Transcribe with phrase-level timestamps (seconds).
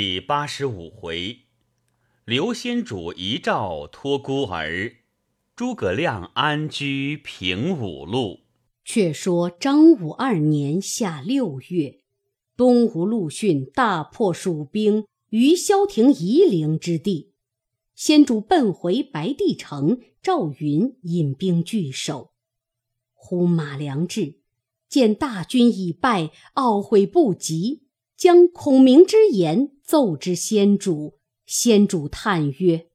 [0.00, 1.38] 第八十五回，
[2.24, 4.98] 刘先主遗诏托孤儿，
[5.56, 8.42] 诸葛亮安居平五路。
[8.84, 11.98] 却说张武二年夏六月，
[12.56, 17.32] 东吴陆逊大破蜀兵于萧亭夷陵之地，
[17.96, 22.30] 先主奔回白帝城，赵云引兵拒守。
[23.14, 24.38] 忽马良至，
[24.88, 27.87] 见大军已败，懊悔不及。
[28.18, 32.88] 将孔明之言奏之先主，先主叹曰：“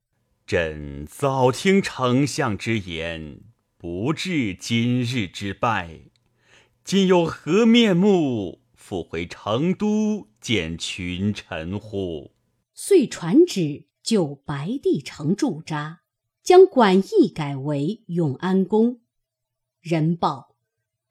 [0.45, 3.39] 朕早听丞相之言，
[3.77, 6.01] 不至今日之败。
[6.83, 12.33] 今有何面目复回成都见群臣乎？”
[12.75, 16.01] 遂传旨就白帝城驻扎，
[16.43, 18.99] 将馆驿改为永安宫。
[19.79, 20.52] 人报。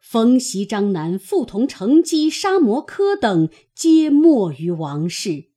[0.03, 5.51] 冯袭、张南、傅同、程基、沙摩柯等皆没于王室，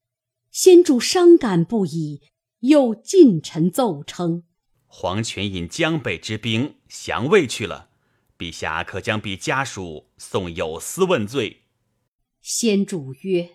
[0.52, 2.21] 先主伤感不已。
[2.59, 4.43] 又近臣奏称，
[4.85, 7.90] 黄权引江北之兵降魏去了，
[8.37, 11.63] 陛下可将彼家属送有司问罪。
[12.40, 13.49] 先主曰：“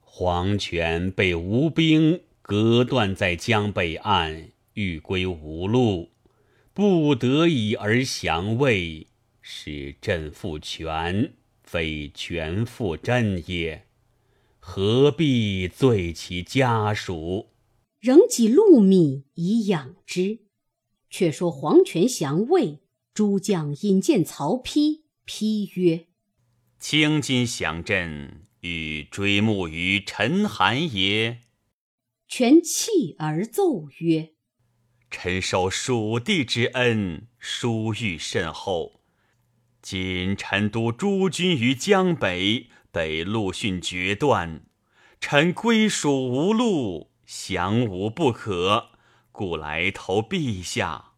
[0.00, 6.10] 黄权被吴兵隔断在江北岸，欲归无路，
[6.74, 9.06] 不得已而降魏。”
[9.48, 13.86] 是朕负权，非权负朕也，
[14.58, 17.50] 何必罪其家属？
[18.00, 20.40] 仍给禄米以养之。
[21.08, 22.80] 却说黄权降魏，
[23.14, 26.06] 诸将引见曹丕，丕曰
[26.80, 31.42] ：“卿今降朕，欲追慕于陈韩也。”
[32.26, 34.32] 权泣而奏曰
[35.08, 39.02] ：“臣受蜀地之恩，殊遇甚厚。”
[39.88, 44.62] 今臣督诸军于江北，被陆逊决断，
[45.20, 48.88] 臣归蜀无路，降吴不可，
[49.30, 51.12] 故来投陛下。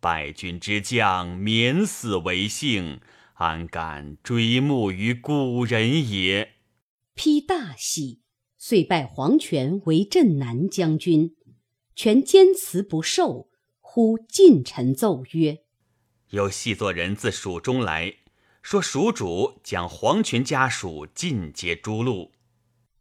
[0.00, 3.02] 败军之将免死为幸，
[3.34, 6.52] 安敢追慕于古人也？
[7.14, 8.22] 丕大喜，
[8.56, 11.36] 遂拜黄权为镇南将军。
[11.94, 13.50] 权坚辞不受，
[13.80, 15.64] 呼近臣奏曰。
[16.32, 18.14] 有细作人自蜀中来
[18.62, 22.30] 说，蜀主将黄权家属尽皆诛戮。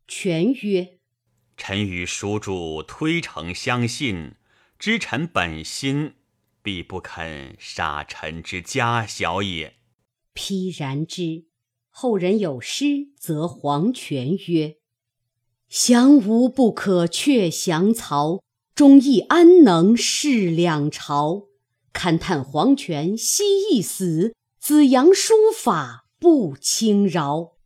[0.06, 1.00] 权曰
[1.56, 4.34] ：“臣与蜀主推诚相信，
[4.78, 6.16] 知臣本心，
[6.62, 9.76] 必不肯杀臣之家小也。”
[10.36, 11.46] 丕然之。
[11.90, 14.76] 后人有诗则黄权曰
[15.70, 18.44] ：“降吴不可却降曹，
[18.76, 21.48] 忠义安能事两朝？”
[21.94, 27.58] 勘探黄泉惜一死，子阳书法不轻饶。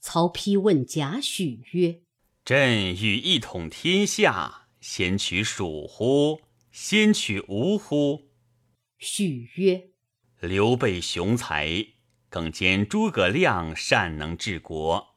[0.00, 2.00] 曹丕问贾诩曰
[2.44, 6.40] ：“朕欲一统天下，先取蜀乎？
[6.72, 8.30] 先取吴乎？”
[8.98, 9.90] 许曰
[10.40, 11.86] ：“刘备雄才，
[12.28, 15.16] 更兼诸葛亮善能治国。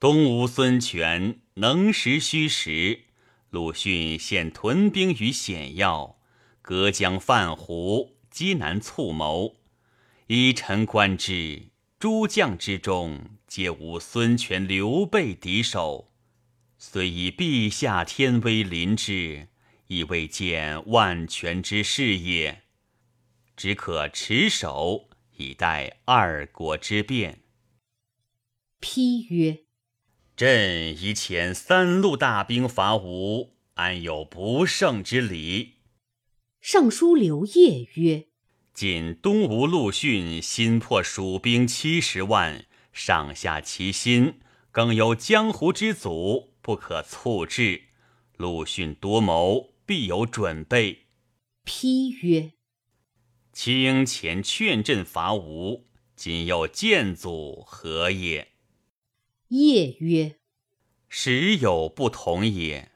[0.00, 3.04] 东吴孙权能识虚实，
[3.50, 6.15] 鲁迅现屯兵于险要。”
[6.66, 9.54] 隔江泛湖，积南促谋。
[10.26, 11.68] 依臣观之，
[12.00, 16.10] 诸将之中，皆无孙权、刘备敌手。
[16.76, 19.46] 虽以陛下天威临之，
[19.86, 22.64] 亦未见万全之事也。
[23.56, 27.42] 只可持守，以待二国之变。
[28.80, 29.58] 批曰
[30.36, 35.74] ：“朕以遣三路大兵伐吴，安有不胜之理？”
[36.68, 38.26] 尚书刘烨曰
[38.74, 44.40] ：“今东吴陆逊新破蜀兵七十万，上下齐心，
[44.72, 47.82] 更有江湖之阻，不可促至。
[48.36, 51.06] 陆逊多谋，必有准备。”
[51.62, 52.54] 批曰
[53.54, 58.54] ：“卿前劝朕伐吴，今又见阻，何也？”
[59.50, 60.40] 烨曰
[61.08, 62.90] ：“时有不同也。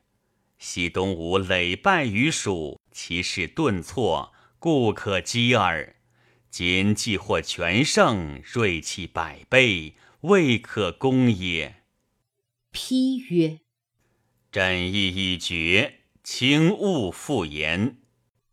[0.60, 5.96] 西东吴累败于蜀。”其势顿挫，故可击耳。
[6.50, 11.76] 今既获全胜，锐气百倍，未可攻也。
[12.72, 13.60] 批曰
[14.50, 17.98] ：“朕意已决，请勿复言。”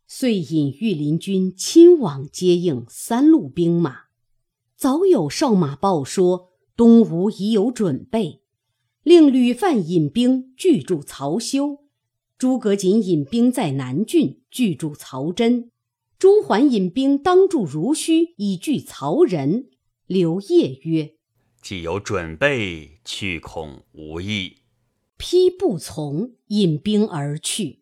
[0.05, 4.03] 遂引御林军亲往接应三路兵马。
[4.75, 8.43] 早有哨马报说，东吴已有准备，
[9.01, 11.86] 令吕范引兵拒住曹休。
[12.37, 15.71] 诸葛瑾引兵在南郡拒住曹真，
[16.19, 19.69] 朱桓引兵当住濡须以拒曹仁。
[20.05, 21.15] 刘烨曰
[21.63, 24.57] ：“既有准备，去恐无益。”
[25.17, 27.81] 丕不从，引兵而去。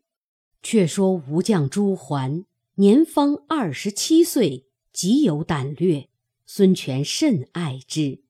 [0.63, 6.07] 却说吴将朱桓年方二十七岁，极有胆略，
[6.45, 8.23] 孙权甚爱之。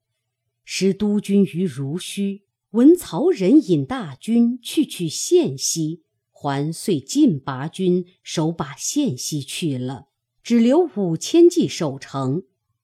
[0.64, 6.02] 时督军于濡须，闻曹仁引大军去取县西，
[6.46, 10.10] 桓遂进拔军，守把县西去了，
[10.44, 12.44] 只留五千骑守城。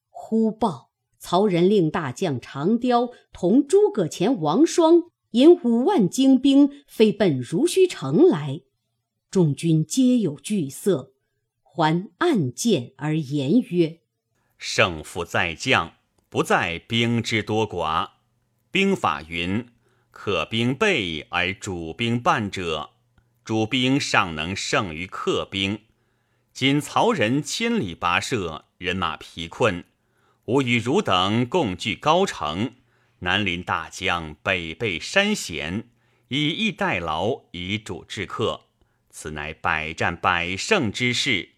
[0.09, 8.61] 忽报曹仁令大将长雕同诸葛前、王双引五万精兵飞奔如须城来，
[9.29, 11.13] 众军皆有惧色。
[11.61, 13.99] 桓暗见而言曰
[14.57, 15.93] ：“胜负在将。”
[16.29, 18.09] 不在兵之多寡。
[18.71, 19.67] 兵法云
[20.09, 22.90] ：“可兵备而主兵半者，
[23.51, 25.81] 主兵尚能胜于客兵。”
[26.55, 29.83] 今曹仁千里跋涉，人马疲困，
[30.45, 32.75] 吾与汝等共据高城，
[33.19, 35.89] 南临大江，北背山险，
[36.29, 38.67] 以逸待劳，以主制客，
[39.09, 41.49] 此乃百战百胜之势。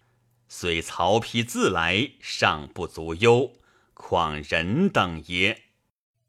[0.48, 3.52] 虽曹丕自来，尚不足忧。
[3.92, 5.62] 况人等也。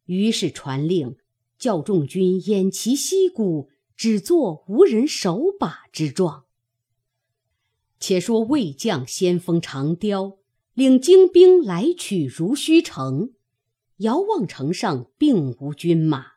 [0.06, 1.16] 于是传令，
[1.58, 6.46] 教众军偃旗息鼓，只作无人守把之状。
[8.00, 10.38] 且说魏将先锋长雕
[10.74, 13.34] 领精兵来取如须城，
[13.98, 16.34] 遥望城上并无军马。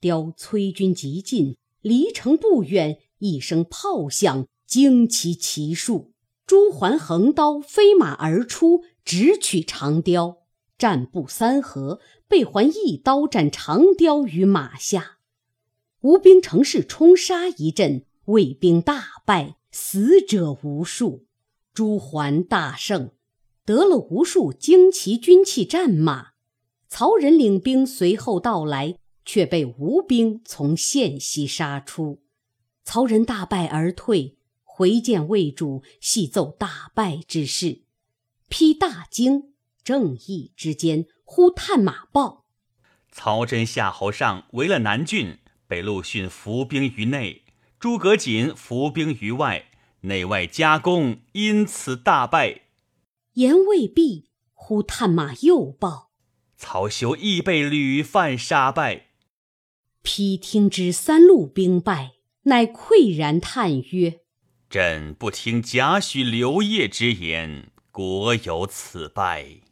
[0.00, 6.12] 雕催军急进，离城不远，一声炮响，惊其骑数。
[6.46, 10.38] 朱桓横刀飞马而出，直取长雕。
[10.78, 15.15] 战不三合，被桓一刀斩长雕于马下。
[16.06, 21.26] 吴兵乘势冲杀一阵，魏兵大败，死者无数。
[21.74, 23.10] 朱桓大胜，
[23.64, 26.28] 得了无数旌旗军器战马。
[26.86, 32.22] 曹仁领兵随后到来，却被吴兵从县西杀出。
[32.84, 37.82] 曹仁大败而退，回见魏主，细奏大败之事。
[38.48, 39.54] 丕大惊。
[39.82, 42.44] 正义之间，忽探马报：
[43.10, 47.42] 曹真夏侯尚围了南郡，被陆逊伏兵于内，
[47.78, 49.66] 诸葛瑾伏兵于外，
[50.02, 52.62] 内外夹攻，因此大败。
[53.34, 56.10] 言未毕，忽探马又报：
[56.56, 59.08] 曹休亦被吕范杀败。
[60.02, 62.12] 丕听之，三路兵败，
[62.44, 64.20] 乃喟然叹曰
[64.70, 69.62] ：“朕不听贾诩、刘烨之言，国有此败。”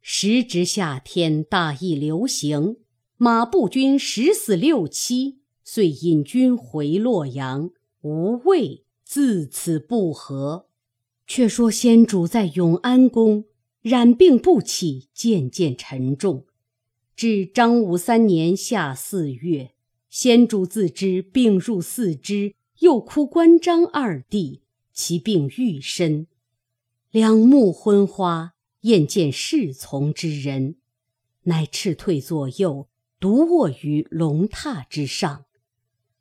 [0.00, 2.78] 时值夏天，大疫流行，
[3.20, 7.72] 马步军十死六七，遂引军回洛阳。
[8.02, 10.68] 吴魏自此不和。
[11.26, 13.46] 却说先主在永安宫
[13.82, 16.46] 染病不起，渐渐沉重。
[17.16, 19.72] 至张武三年夏四月，
[20.08, 24.62] 先主自知病入四肢，又哭关张二弟，
[24.92, 26.28] 其病愈深，
[27.10, 28.54] 两目昏花。
[28.82, 30.76] 厌见侍从之人，
[31.42, 32.86] 乃斥退左右，
[33.20, 35.46] 独卧于龙榻之上。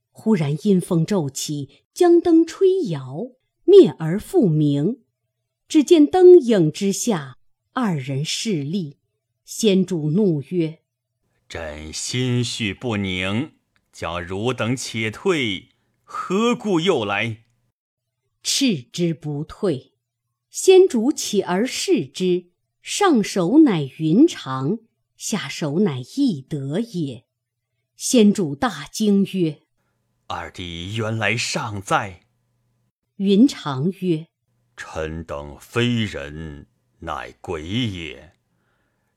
[0.09, 3.31] 忽然阴风骤起，将灯吹摇，
[3.65, 5.01] 灭而复明。
[5.67, 7.37] 只见灯影之下，
[7.73, 8.97] 二人势立。
[9.45, 10.79] 先主怒曰
[11.47, 13.51] ：“朕心绪不宁，
[13.93, 15.69] 叫汝等且退，
[16.03, 17.43] 何故又来？”
[18.41, 19.93] 斥之不退。
[20.49, 22.47] 先主起而视之，
[22.81, 24.79] 上首乃云长，
[25.17, 27.25] 下手乃易得也。
[27.95, 29.61] 先主大惊曰
[30.27, 32.27] ：“二弟原来尚在。”
[33.17, 34.27] 云长曰
[34.77, 36.67] ：“臣等非人，
[36.99, 38.33] 乃鬼也。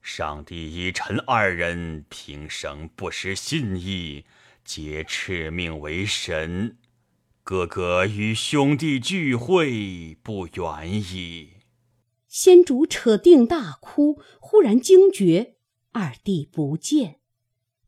[0.00, 4.24] 上帝以臣二人平生不失信义，
[4.64, 6.78] 皆敕命为神。”
[7.44, 11.50] 哥哥与兄弟聚会不远矣。
[12.28, 15.56] 先主扯定大哭，忽然惊觉
[15.92, 17.16] 二弟不见，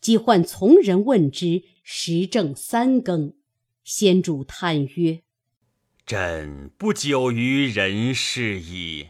[0.00, 3.34] 即唤从人问之，时正三更。
[3.84, 5.22] 先主叹曰
[6.06, 9.08] ：“朕不久于人世矣。”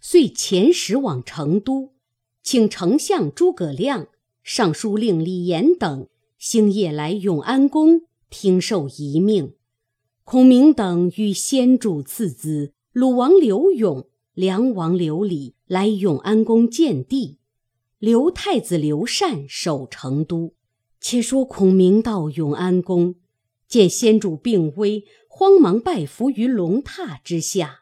[0.00, 1.94] 遂遣使往成都，
[2.42, 4.08] 请丞相诸葛亮、
[4.42, 6.08] 尚书令李严等
[6.38, 9.54] 星夜来永安宫听受遗命。
[10.24, 17.38] 孔明等与先主次子鲁王刘永、梁王刘礼来永安宫见帝，
[18.06, 20.54] 刘太子刘禅守成都。
[21.00, 23.16] 且说孔明到永安宫，
[23.66, 27.80] 见先主病危，慌忙拜伏于龙榻之下。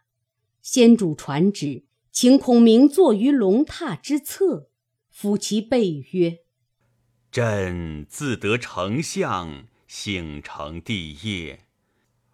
[0.63, 4.71] 先主传旨，请孔明坐于龙榻之侧，
[5.15, 6.39] 抚其背曰
[7.31, 11.67] ：“朕自得丞相。”幸成帝业，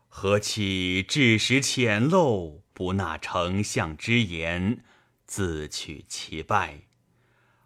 [0.07, 4.85] 何其至时浅陋，不纳丞相之言，
[5.27, 6.85] 自取其败，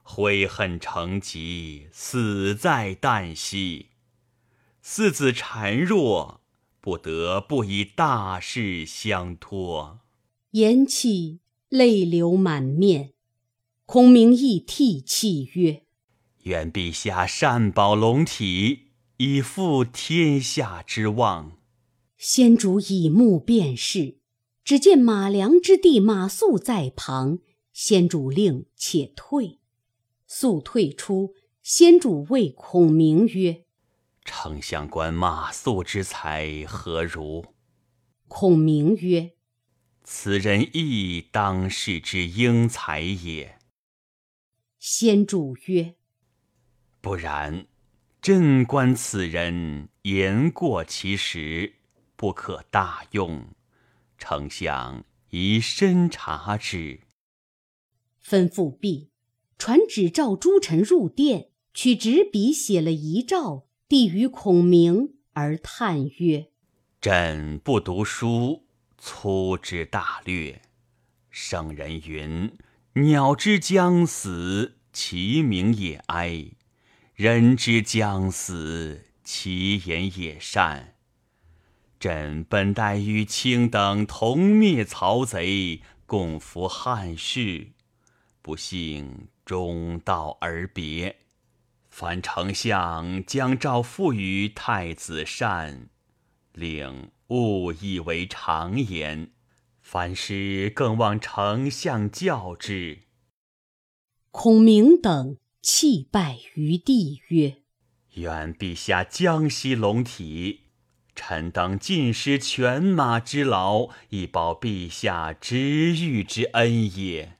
[0.07, 3.87] 悔恨成疾，死在旦夕。
[4.83, 6.43] 四子孱弱，
[6.81, 10.01] 不得不以大事相托。
[10.51, 11.39] 言讫，
[11.71, 13.15] 泪流满面。
[13.87, 15.85] 孔明亦涕泣曰
[16.45, 21.59] ：“愿陛下善保龙体，以复天下之望。”
[22.19, 24.19] 先主以目辨视，
[24.63, 27.39] 只见马良之弟马谡在旁。
[27.73, 29.59] 先主令且退，
[30.27, 31.35] 速退出。
[31.63, 33.65] 先主谓孔明曰
[34.23, 37.55] ：“丞相观马谡之才何如？”
[38.29, 39.33] 孔明曰
[40.05, 43.59] ：“此人亦当世之英才也。”
[44.79, 45.95] 先主曰
[47.01, 47.67] ：“不然，
[48.21, 51.77] 朕观此人言过其实，
[52.15, 53.49] 不可大用。
[54.19, 57.01] 丞相宜深察之。”
[58.23, 59.11] 吩咐毕，
[59.67, 66.49] 传旨召诸臣入殿，取纸笔写了遗诏，递与孔明，而叹曰
[67.01, 68.67] ：“朕不读书，
[68.99, 70.61] 粗知大略。
[71.31, 72.53] 圣人云。”
[73.07, 76.57] 鸟之将死，其鸣也哀；
[77.15, 80.97] 人之将死，其言也善。
[81.99, 87.69] 朕本待与卿等同灭曹贼，共扶汉室，
[88.43, 91.17] 不幸中道而别。
[91.91, 95.89] 凡丞相将诏付与太子善，
[96.53, 99.31] 令勿以为常言。
[99.81, 103.01] 凡事更望丞相教之。
[104.31, 107.59] 孔明等泣拜于地曰
[108.15, 110.63] ：“愿陛下江西龙体，
[111.15, 117.39] 臣等尽失犬马之劳，以报陛下知遇之恩也。”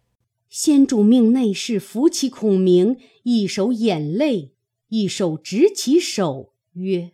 [0.57, 4.55] 先主命内侍扶起孔明，一手掩泪，
[4.87, 7.11] 一手执其手，曰：“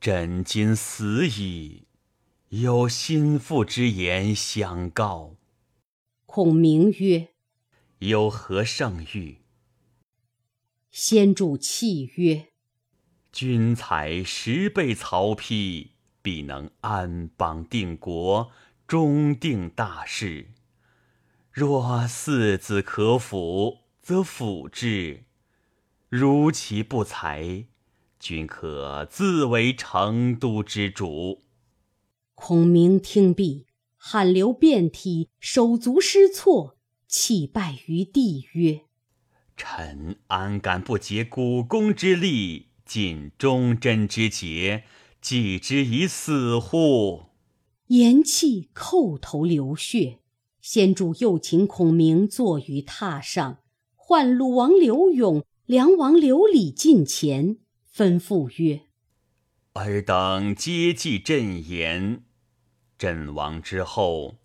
[0.00, 1.88] 朕今死矣。”
[2.50, 5.34] 有心腹之言相告。
[6.26, 7.30] 孔明曰
[7.98, 9.38] ：“有何圣谕？”
[10.92, 12.50] 先主泣曰
[13.32, 15.88] ：“君才十倍曹丕，
[16.22, 18.52] 必能安邦定国，
[18.86, 20.53] 终定大事。
[21.54, 25.20] 若四子可辅，则辅之；
[26.08, 27.66] 如其不才，
[28.18, 31.44] 君可自为成都之主。”
[32.34, 38.80] 孔明听毕，汗流遍体，手足失措，泣拜于地曰
[39.56, 44.82] ：“臣安敢不竭股肱之力，尽忠贞之节，
[45.20, 47.26] 继之以死乎？”
[47.86, 50.18] 言讫，叩头流血。
[50.64, 53.58] 先主又请孔明坐于榻上，
[53.94, 57.58] 唤鲁王刘永、梁王刘礼近前，
[57.94, 58.80] 吩咐曰：
[59.74, 62.22] 尔等皆记朕言，
[62.96, 64.36] 朕亡之后，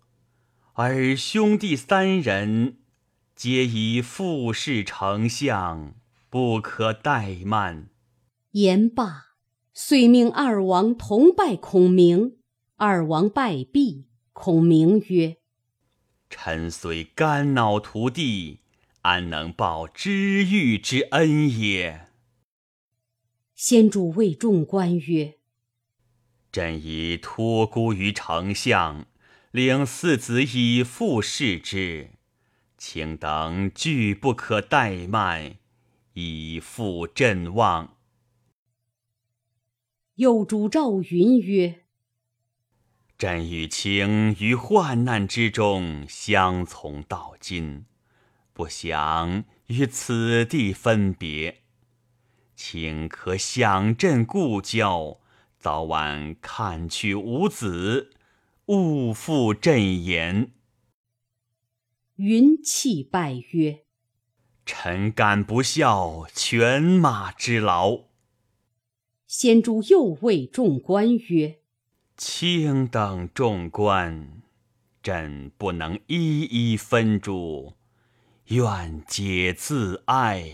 [0.74, 2.76] 尔兄弟三人
[3.34, 5.94] 皆以复事丞相，
[6.28, 7.88] 不可怠慢。
[8.50, 9.36] 言罢，
[9.72, 12.36] 遂命二王同拜孔明。
[12.76, 15.38] 二王拜毕，孔明曰
[16.30, 18.60] ：“臣虽肝脑涂地，
[19.02, 22.06] 安能报知遇之恩也？”
[23.54, 25.34] 先主谓众官曰
[26.50, 29.06] ：“朕已托孤于丞相，
[29.50, 32.12] 领四子以父视之，
[32.78, 35.56] 卿等俱不可怠慢，
[36.14, 37.96] 以复朕望。”
[40.16, 41.84] 又主赵云曰
[43.20, 47.84] ：“朕与卿于患难之中相从到今，
[48.54, 51.58] 不想与此地分别。”
[52.56, 55.20] 请可想朕故交，
[55.58, 58.10] 早晚看去无子，
[58.68, 60.52] 勿负朕言。
[62.16, 63.80] 云气拜曰
[64.64, 68.04] ：“臣敢不效犬马之劳。”
[69.28, 71.59] 先主又谓众官曰
[72.22, 74.42] ：“卿等众官，
[75.02, 77.72] 朕不能一一分诸，
[78.48, 80.52] 愿解自爱。”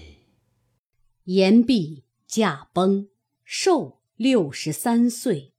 [1.26, 3.08] 言毕，驾崩，
[3.44, 5.54] 寿六十三岁。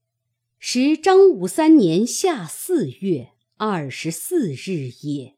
[0.57, 5.35] 时张武三年夏四月二十四日也。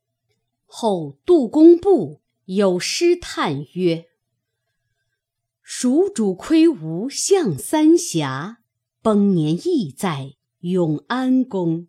[0.67, 4.05] 后杜工部有诗叹曰
[5.63, 8.59] ：“蜀主魁梧向三峡，
[9.01, 11.87] 崩年亦在永安宫。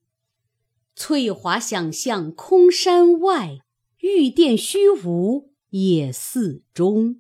[0.95, 3.61] 翠华想象空山外，
[3.99, 7.17] 玉殿虚无野寺中。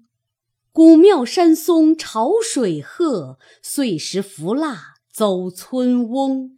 [0.70, 6.56] 古庙山松潮水鹤，碎石浮蜡走村翁。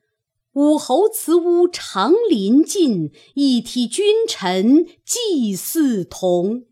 [0.52, 6.66] 武侯祠屋长林尽，一体君臣祭祀同。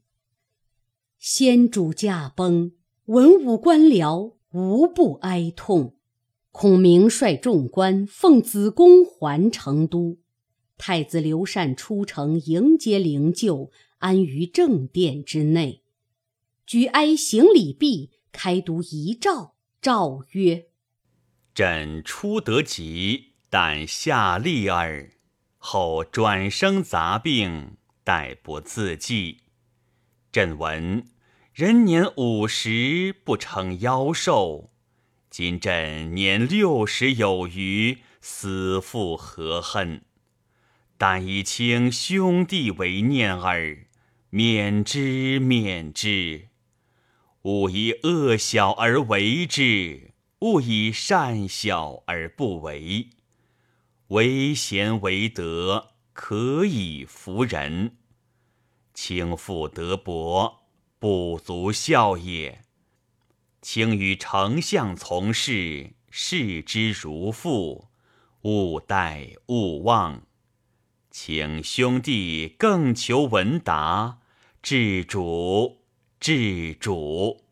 [1.19, 2.73] 先主驾崩，
[3.07, 5.95] 文武官僚无不哀痛。
[6.53, 10.19] 孔明率众官奉子公还成都，
[10.77, 15.83] 太子刘禅出城迎接灵柩，安于正殿之内。
[16.67, 20.67] 举哀行礼毕，开读遗诏，诏曰
[21.55, 25.11] ：“朕初得疾。”但下利耳，
[25.59, 29.39] 后转生杂病，殆不自济。
[30.31, 31.05] 朕闻
[31.53, 34.71] 人年五十不成妖寿，
[35.31, 40.03] 今朕年六十有余，死复何恨？
[40.99, 43.87] 但以卿兄弟为念耳，
[44.31, 46.49] 免之，免之。
[47.43, 50.11] 勿以恶小而为之，
[50.41, 53.11] 勿以善小而不为。
[54.09, 57.91] 为贤为德，可以服人；
[58.93, 60.65] 轻负德薄，
[60.99, 62.63] 不足孝也。
[63.63, 67.89] 请与丞相从事，视之如父，
[68.43, 70.23] 勿怠勿忘。
[71.11, 74.21] 请兄弟更求闻达，
[74.63, 75.83] 至主，
[76.19, 77.43] 至主。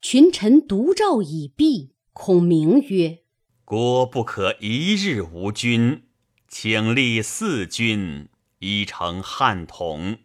[0.00, 3.18] 群臣独照已毕，孔明曰。
[3.64, 6.04] 国不可一日无君，
[6.48, 8.28] 请立四君，
[8.60, 10.18] 以成汉统。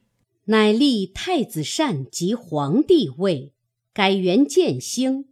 [0.46, 3.54] 乃立太子善即皇帝位，
[4.00, 5.26] 改元建兴，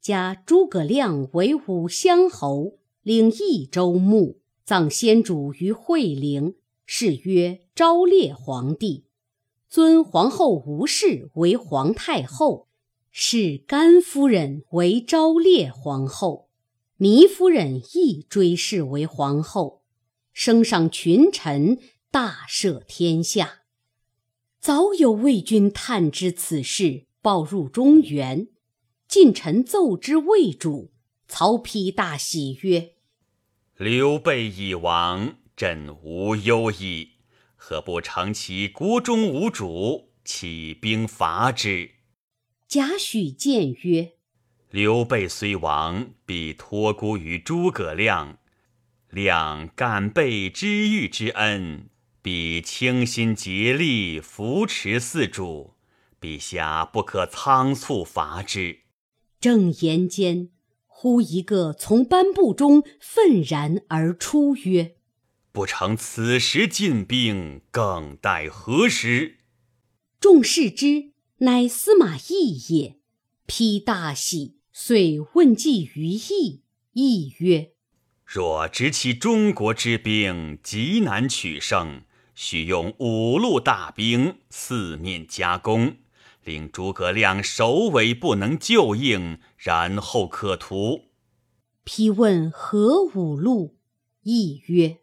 [0.00, 6.54] 加诸葛亮为武乡侯，领益州牧，葬先主于惠陵，
[6.86, 9.04] 谥曰昭烈皇帝。
[9.68, 12.68] 尊皇后吴氏为皇太后，
[13.12, 16.48] 谥甘夫人为昭烈皇后。
[16.98, 19.82] 糜夫人亦追谥为皇后，
[20.32, 21.78] 升上群臣，
[22.10, 23.64] 大赦天下。
[24.58, 28.46] 早有魏军探知此事，报入中原。
[29.08, 30.92] 近臣奏之魏主，
[31.26, 32.92] 曹丕大喜曰
[33.76, 37.14] ：“刘备已亡，朕无忧矣。
[37.56, 41.90] 何不乘其国中无主，起兵伐之？”
[42.68, 44.12] 贾诩谏曰。
[44.70, 48.38] 刘备虽亡，必托孤于诸葛亮。
[49.10, 51.90] 亮感备知遇之恩，
[52.22, 55.74] 必倾心竭力扶持四主。
[56.20, 58.80] 陛下不可仓促伐之。
[59.40, 60.50] 正言间，
[60.86, 64.96] 忽一个从班布中愤然而出，曰
[65.52, 69.38] ：“不成此时进兵，更待何时？”
[70.20, 72.98] 众视之，乃司马懿也。
[73.46, 74.56] 丕大喜。
[74.78, 76.60] 遂问计于义，
[76.92, 77.70] 义曰
[78.26, 82.02] ：“若执其中国之兵极难取胜，
[82.34, 85.96] 须用五路大兵四面夹攻，
[86.46, 91.10] 令诸葛亮首尾不能救应，然后可图。”
[91.84, 93.76] 批问何五路，
[94.22, 94.98] 义曰：“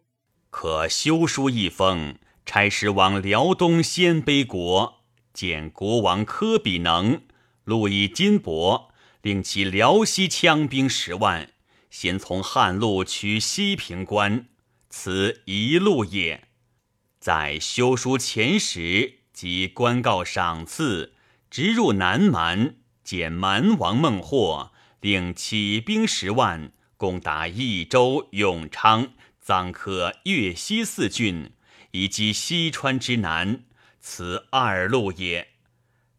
[0.50, 7.22] 可修书一封，差使往辽东鲜卑国，见国王科比能，
[7.64, 8.88] 路以金帛。”
[9.24, 11.48] 令其辽西羌兵十万，
[11.88, 14.48] 先从汉路取西平关，
[14.90, 16.48] 此一路也。
[17.18, 21.13] 在修书前时，即官告赏赐，
[21.54, 31.52] 直入南蛮，见蛮王孟获，令起兵十万，攻打益州、永昌、臧科、越西四郡，
[31.92, 33.62] 以及西川之南，
[34.00, 35.50] 此二路也。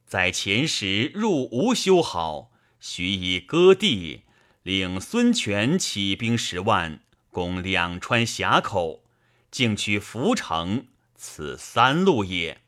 [0.06, 2.54] 在前时入吴修好。
[2.80, 4.22] 许以割地，
[4.64, 9.04] 领孙权起兵十万，攻两川峡口，
[9.52, 10.86] 竟取涪城，
[11.18, 12.62] 此三路也。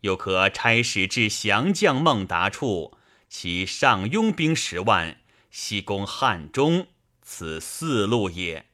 [0.00, 2.96] 又可差使至降将孟达处，
[3.28, 5.18] 其上拥兵十万，
[5.50, 6.86] 西攻汉中，
[7.22, 8.66] 此四路也。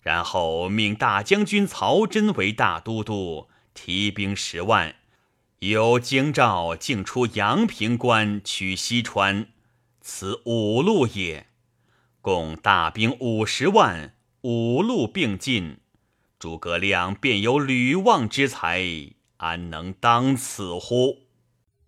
[0.00, 4.94] 然后命大将军曹真为大都督，提兵十万，
[5.58, 9.48] 由京兆进出阳平关，取西川。
[10.00, 11.48] 此五路也，
[12.20, 15.78] 共大兵五十万，五路并进，
[16.38, 18.80] 诸葛亮便有吕望之才，
[19.38, 21.18] 安能当此乎？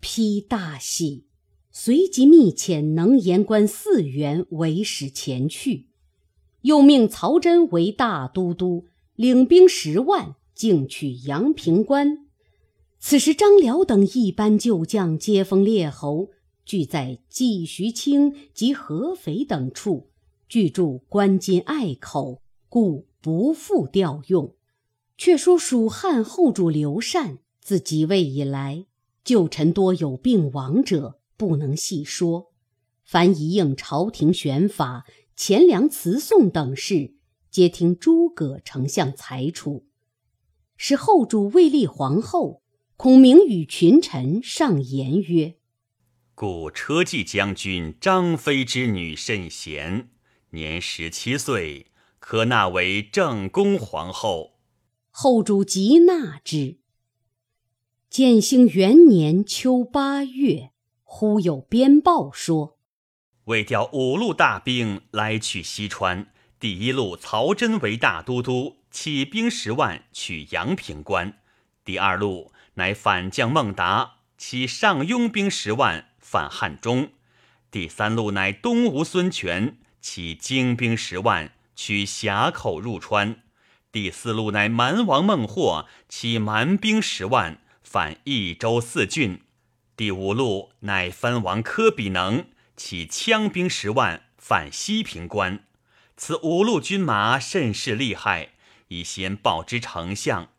[0.01, 1.25] 丕大喜，
[1.71, 5.87] 随即密遣能言官四员为使前去，
[6.61, 8.85] 又命曹真为大都督，
[9.15, 12.25] 领兵十万，进取阳平关。
[12.99, 16.29] 此时张辽等一班旧将接风列侯，
[16.65, 20.09] 聚在纪徐清及合肥等处，
[20.47, 24.53] 据住关津隘口，故不复调用。
[25.19, 28.85] 却说蜀汉后主刘禅自即位以来，
[29.25, 31.19] 旧臣多有病亡者。
[31.35, 32.53] 不能细说，
[33.03, 35.05] 凡一应朝廷选法、
[35.35, 37.15] 钱粮辞送等事，
[37.51, 39.87] 皆听诸葛丞相裁处。
[40.77, 42.61] 使后主未立皇后，
[42.95, 45.55] 孔明与群臣上言曰
[46.33, 50.09] ：“故车骑将军张飞之女甚贤，
[50.51, 51.87] 年十七岁，
[52.19, 54.58] 可纳为正宫皇后。”
[55.21, 56.77] 后主即纳之。
[58.09, 60.69] 建兴元年秋八月。
[61.03, 62.77] 忽有边报说，
[63.43, 66.31] 为调五路大兵来取西川。
[66.57, 71.33] 第一路曹真为大都督，起兵十万取阳平关；
[71.83, 77.09] 第二路乃反将孟达，起上庸兵十万反汉中；
[77.69, 83.35] 第三路乃东吴孙权，起精兵十万取峡口入川；
[83.91, 89.41] 第四路乃蛮王孟获，起蛮兵十万反益州四郡。
[89.97, 92.45] 第五路乃藩王柯比能
[92.77, 95.65] 起枪兵十万反西平关，
[96.15, 98.53] 此五路军马甚是厉害，
[98.89, 100.49] 已先报之丞相。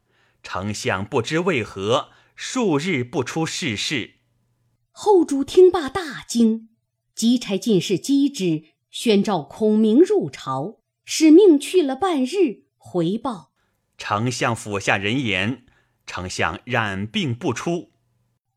[0.42, 4.14] 丞相不知为何数日不出世事。
[4.90, 6.70] 后主听罢大惊，
[7.14, 13.52] 急差进士击之，宣召孔明入朝，使命去了半日，回报
[13.98, 15.66] 丞相府下人言，
[16.06, 17.90] 丞相染病不出。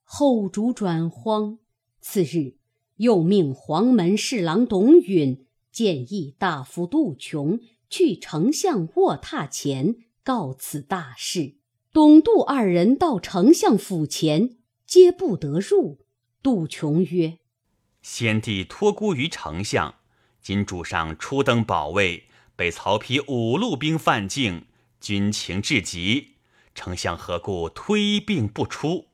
[0.03, 1.59] 后主转慌，
[1.99, 2.55] 次日
[2.95, 7.59] 又命黄门侍郎董允建议大夫杜琼
[7.89, 11.57] 去丞相卧榻前告此大事。
[11.91, 14.57] 董杜二人到丞相府前，
[14.88, 15.99] 皆不得入。
[16.41, 17.39] 杜琼曰
[18.01, 19.95] ：“先帝托孤于丞相，
[20.41, 24.66] 今主上初登宝位，被曹丕五路兵犯境，
[25.00, 26.36] 军情至急，
[26.76, 29.06] 丞相何故推病不出？”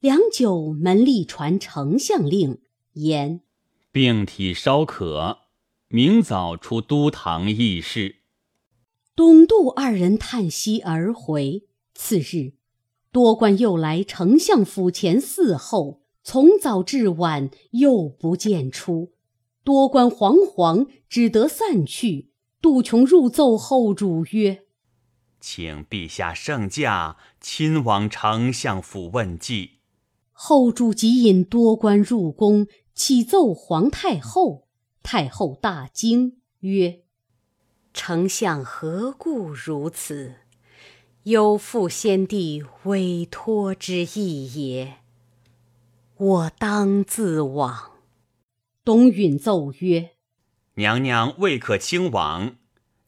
[0.00, 2.58] 良久，门吏传丞相令，
[2.92, 3.40] 言
[3.90, 5.38] 病体稍可，
[5.88, 8.16] 明早出都堂议事。
[9.16, 11.64] 董杜二人叹息而回。
[11.94, 12.52] 次日，
[13.10, 19.12] 多官又来丞相府前伺候，从早至晚又不见出，
[19.64, 22.32] 多官惶惶，只得散去。
[22.60, 24.64] 杜琼入奏后主曰
[25.40, 29.78] ：“请陛下圣驾，亲往丞相府问计。”
[30.32, 34.66] 后主即引多官入宫，启奏皇太后。
[35.02, 37.02] 太后大惊，曰
[37.94, 40.34] ：“丞相何故如此？
[41.22, 44.96] 有负先帝委托之意也。
[46.16, 47.92] 我当自往。”
[48.84, 50.10] 董允奏曰
[50.76, 52.56] ：“娘娘未可轻往。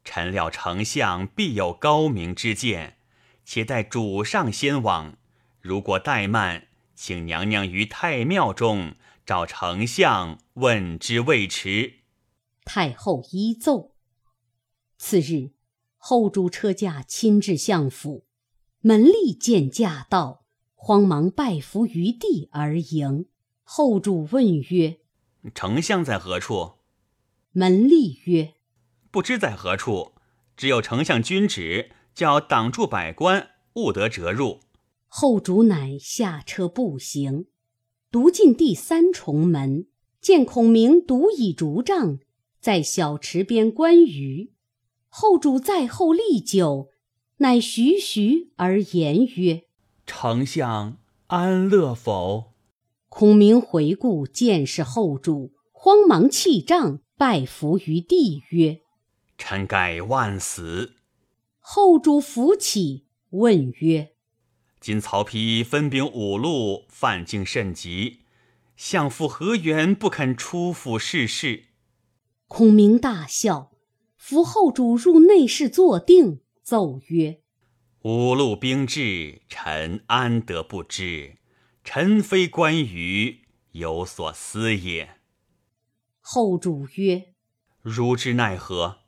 [0.05, 2.99] 臣料丞相必有高明之见，
[3.45, 5.17] 且待主上先往。
[5.61, 6.65] 如果怠慢。”
[7.01, 12.01] 请娘娘于太庙中找丞相问之未迟。
[12.65, 13.95] 太后依奏。
[14.97, 15.53] 次日，
[15.97, 18.27] 后主车驾亲至相府，
[18.81, 23.27] 门吏见驾到，慌忙拜伏于地而迎。
[23.63, 24.99] 后主问曰
[25.55, 26.78] ：“丞相在何处？”
[27.59, 28.55] 门吏曰
[29.11, 30.13] ：“不知在何处，
[30.57, 34.61] 只有丞相君旨，叫挡住百官，勿得折入。”
[35.09, 37.47] 后主乃下车步行，
[38.13, 39.89] 独进第三重门，
[40.21, 42.21] 见孔明独倚竹杖，
[42.61, 44.53] 在小池边观鱼。
[45.09, 46.91] 后主在后立久，
[47.39, 49.65] 乃徐徐而言曰
[50.07, 52.53] ：“丞相安乐否？”
[53.11, 58.83] 孔明回顾，见是后主，慌忙弃杖，拜伏于地曰
[59.37, 60.95] ：“臣盖万死。”
[61.59, 64.13] 后主扶起，问曰：
[64.81, 68.21] 今曹丕分兵五路，犯境甚急，
[68.77, 71.65] 相父何缘不肯出府试事？
[72.47, 73.73] 孔明大笑，
[74.17, 77.41] 扶后主入内室坐定，奏曰
[78.03, 81.39] ：“五路兵至，臣安得不知？
[81.83, 83.41] 臣非关羽，
[83.73, 85.17] 有所思也。”
[86.31, 87.33] 后主曰
[87.81, 88.99] ：“如之奈何？”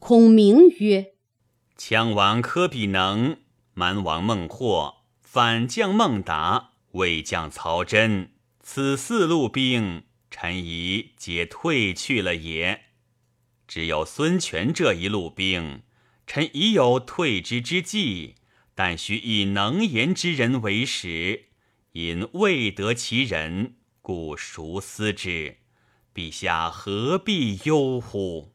[0.00, 1.12] 孔明曰
[1.78, 3.38] ：“羌王柯比能。”
[3.74, 10.02] 蛮王孟获反将孟达，魏将曹真，此四路兵，
[10.32, 12.86] 臣疑皆退去了也。
[13.68, 15.82] 只有孙权这一路兵，
[16.26, 18.34] 臣已有退之之计，
[18.74, 21.44] 但须以能言之人为使，
[21.92, 25.58] 因未得其人，故孰思之？
[26.14, 28.52] 陛下何必忧乎？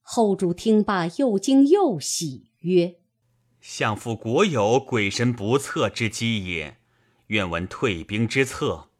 [0.00, 2.96] 后主听罢，又惊又喜，曰
[3.60, 6.78] ：“相父国有鬼神不测之机也，
[7.28, 8.90] 愿闻退兵之策。”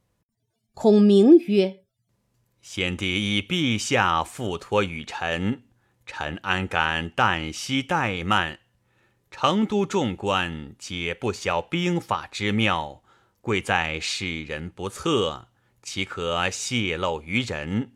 [0.75, 1.85] 孔明曰
[2.62, 5.64] ：“先帝以陛下付托与臣，
[6.07, 8.61] 臣安敢旦夕怠慢？
[9.31, 13.03] 成都众官皆不晓兵法之妙，
[13.40, 15.48] 贵在使人不测。”
[15.83, 17.92] 岂可泄露于人？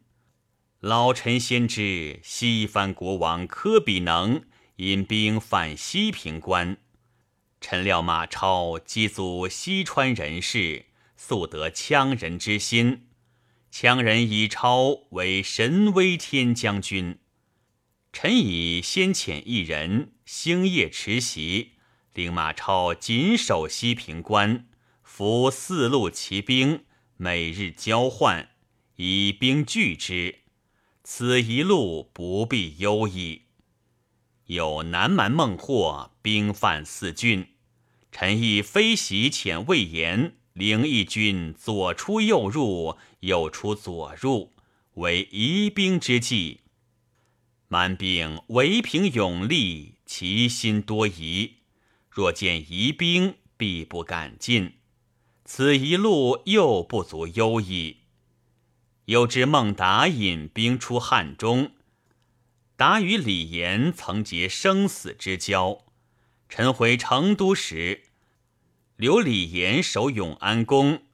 [0.80, 4.44] 老臣先知西番国王科比能
[4.76, 6.76] 引兵犯西平关，
[7.60, 13.06] 臣料马超击阻西川人士，速得羌人之心。
[13.72, 17.18] 羌人以超为神威天将军，
[18.12, 21.72] 臣以先遣一人星夜持袭，
[22.14, 24.66] 令马超紧守西平关，
[25.02, 26.84] 伏四路骑兵。
[27.18, 28.50] 每日交换，
[28.96, 30.40] 以兵拒之，
[31.02, 33.42] 此一路不必忧矣。
[34.44, 37.48] 有南蛮孟获兵犯四郡，
[38.12, 44.52] 臣亦飞袭遣魏延，领一军左出右入，右出左入，
[44.94, 46.60] 为疑兵之计。
[47.68, 51.54] 蛮兵唯凭勇力，其心多疑，
[52.10, 54.74] 若见疑兵，必不敢进。
[55.48, 57.98] 此一路又不足忧矣。
[59.04, 61.70] 又知孟达引兵出汉中，
[62.76, 65.84] 达与李严曾结生死之交。
[66.48, 68.02] 臣回成都时，
[68.96, 71.04] 留李严守永安宫。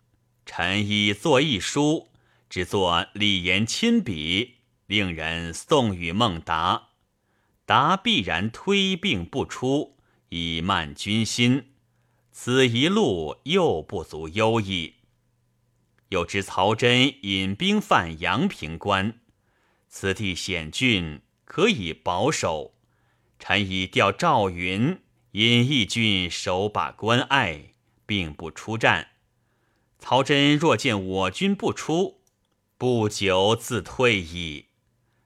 [0.47, 2.09] 臣已作一书，
[2.49, 4.55] 只作李严亲笔，
[4.87, 6.89] 令人送与孟达。
[7.67, 9.99] 达必然推病不出，
[10.31, 11.72] 以慢军心。
[12.33, 14.95] 此一路又不足忧矣。
[16.09, 19.21] 又知曹真引兵犯阳平关，
[19.89, 22.75] 此地险峻，可以保守。
[23.39, 24.99] 臣已调赵云
[25.33, 27.75] 引义军守把关隘，
[28.07, 29.09] 并不出战。
[29.99, 32.23] 曹真若见我军不出，
[32.79, 34.67] 不久自退矣。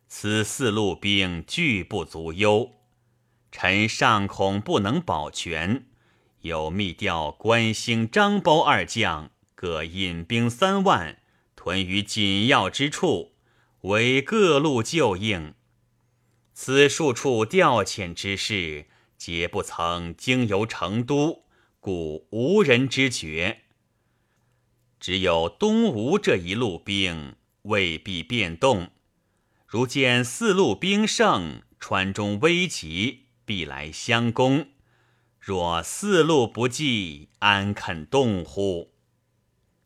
[0.09, 2.73] 此四路兵俱不足忧，
[3.51, 5.87] 臣尚恐不能保全。
[6.47, 11.19] 有密调关兴、张苞二将各引兵三万，
[11.55, 13.35] 屯于紧要之处，
[13.83, 15.55] 为各路救应。
[16.53, 18.87] 此数处调遣之事，
[19.19, 21.45] 皆不曾经由成都，
[21.81, 23.63] 故无人知觉。
[24.99, 28.91] 只有东吴这一路兵未必变动。
[29.67, 34.69] 如见四路兵胜，川中危急，必来相攻。
[35.47, 38.91] 若四路不济，安肯动乎？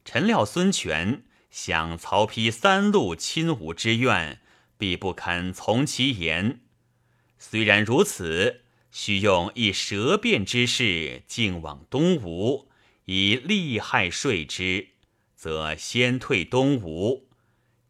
[0.07, 4.41] 臣料孙权想曹丕三路亲吴之愿，
[4.79, 6.63] 必不肯从其言。
[7.37, 12.71] 虽然如此，须用一舌辩之势，径往东吴，
[13.05, 14.93] 以利害说之，
[15.37, 17.29] 则先退东吴。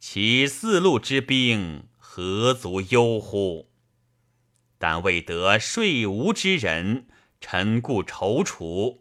[0.00, 3.70] 其四路之兵，何足忧乎？
[4.76, 7.06] 但未得说吴之人。
[7.40, 8.98] 臣故踌躇，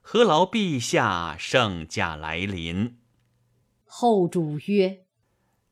[0.00, 2.98] 何劳陛下圣驾来临？
[3.84, 5.06] 后主曰：“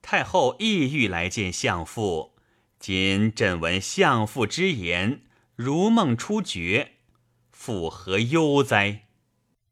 [0.00, 2.36] 太后意欲来见相父，
[2.78, 5.22] 今朕闻相父之言，
[5.56, 6.92] 如梦初觉，
[7.50, 9.08] 复何忧哉？”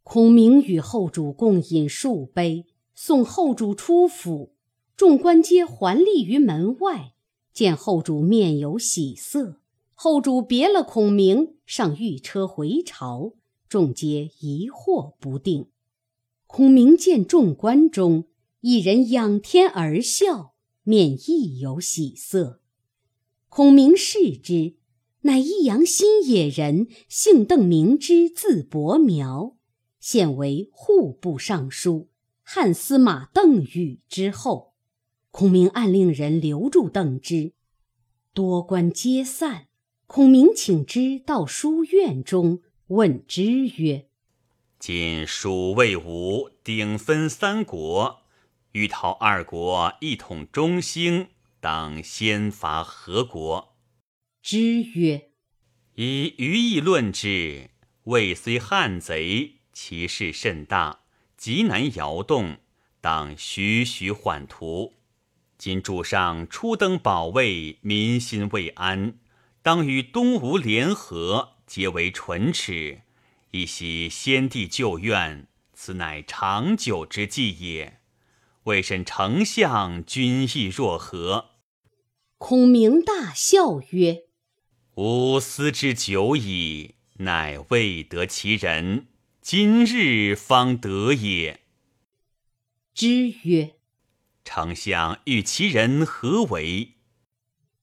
[0.02, 4.56] 孔明与后主共饮数杯，送后主出府，
[4.96, 7.14] 众官皆环立于门外，
[7.52, 9.60] 见后主面有喜色。
[9.94, 13.34] 后主别了孔明，上御车回朝，
[13.68, 15.68] 众皆疑惑不定。
[16.46, 18.28] 孔明见众官中
[18.60, 22.60] 一人仰天而笑，面亦有喜色。
[23.48, 24.76] 孔明视之，
[25.22, 29.56] 乃益阳新野人，姓邓，名之，字伯苗，
[30.00, 32.08] 现为户部尚书，
[32.42, 34.74] 汉司马邓禹之后。
[35.30, 37.54] 孔明暗令人留住邓芝，
[38.32, 39.66] 多官皆散。
[40.14, 44.06] 孔明请之到书院中，问之曰
[44.78, 48.22] ：“今蜀魏吴鼎分三国，
[48.70, 53.74] 欲讨二国一统中兴，当先伐何国？”
[54.40, 55.30] 之曰
[55.96, 57.70] ：“以余意论之，
[58.04, 61.00] 魏虽汉贼，其势甚大，
[61.36, 62.58] 极难摇动。
[63.00, 64.92] 当徐徐缓图。
[65.58, 69.14] 今主上初登宝位，民心未安，
[69.64, 73.00] 当与东吴联合，结为唇齿，
[73.52, 75.48] 以袭先帝旧怨。
[75.72, 77.98] 此乃长久之计也。
[78.64, 81.52] 未审丞相君意若何？
[82.36, 84.24] 孔明大笑曰
[84.96, 89.06] ：“吾思之久矣，乃未得其人，
[89.40, 91.60] 今日方得也。”
[92.92, 93.76] 之曰
[94.44, 96.96] ：“丞相欲其人何为？”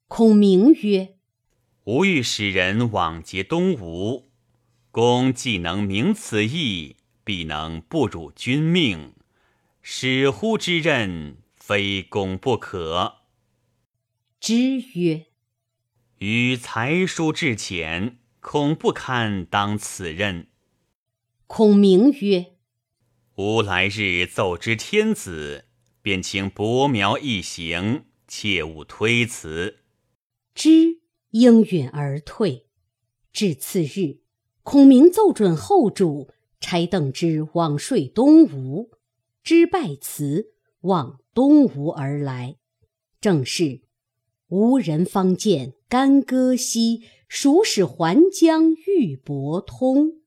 [0.08, 1.16] 孔明曰
[1.86, 4.30] ：“吾欲使人往结东吴，
[4.92, 9.14] 公既能明此意。”必能不辱君命，
[9.84, 13.20] 使乎之任，非公不可。
[14.40, 15.28] 之曰
[16.18, 20.48] ：“与才疏至浅，恐不堪当此任。”
[21.46, 22.54] 孔明曰
[23.38, 25.66] ：“吾来日奏之天子，
[26.02, 29.78] 便请伯苗一行，切勿推辞。”
[30.56, 31.01] 之
[31.32, 32.68] 应允而退。
[33.34, 34.20] 至次日，
[34.64, 36.30] 孔明奏准后主。
[36.64, 38.92] 差邓芝往说东吴，
[39.42, 42.58] 之拜辞，往东吴而来。
[43.20, 43.82] 正是
[44.50, 50.22] 吴人方见干戈兮，孰使还将玉帛通？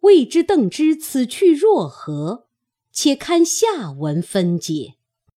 [0.00, 2.48] 未知邓芝此去若何？
[2.92, 4.95] 且看下文分解。